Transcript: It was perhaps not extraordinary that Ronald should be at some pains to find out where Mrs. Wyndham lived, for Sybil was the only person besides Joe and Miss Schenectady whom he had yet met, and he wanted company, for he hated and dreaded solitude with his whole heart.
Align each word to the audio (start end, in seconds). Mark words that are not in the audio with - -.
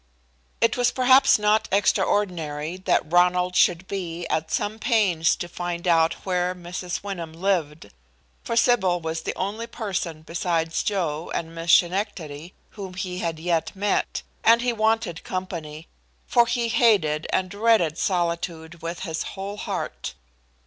It 0.61 0.77
was 0.77 0.89
perhaps 0.89 1.37
not 1.37 1.67
extraordinary 1.71 2.75
that 2.75 3.11
Ronald 3.13 3.55
should 3.55 3.87
be 3.87 4.25
at 4.29 4.49
some 4.49 4.79
pains 4.79 5.35
to 5.35 5.47
find 5.47 5.87
out 5.87 6.15
where 6.25 6.55
Mrs. 6.55 7.03
Wyndham 7.03 7.33
lived, 7.33 7.91
for 8.43 8.55
Sybil 8.55 8.99
was 8.99 9.21
the 9.21 9.35
only 9.35 9.67
person 9.67 10.23
besides 10.23 10.81
Joe 10.81 11.29
and 11.35 11.53
Miss 11.53 11.71
Schenectady 11.71 12.55
whom 12.71 12.95
he 12.95 13.19
had 13.19 13.37
yet 13.37 13.75
met, 13.75 14.23
and 14.43 14.63
he 14.63 14.73
wanted 14.73 15.23
company, 15.23 15.87
for 16.25 16.47
he 16.47 16.69
hated 16.69 17.27
and 17.29 17.51
dreaded 17.51 17.99
solitude 17.99 18.81
with 18.81 19.01
his 19.01 19.21
whole 19.37 19.57
heart. 19.57 20.15